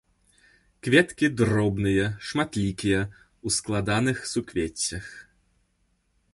[0.87, 3.01] Кветкі дробныя, шматлікія,
[3.47, 5.05] у складаных суквеццях.